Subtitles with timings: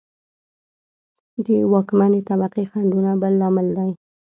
[1.45, 3.91] د واکمنې طبقې خنډونه بل لامل دی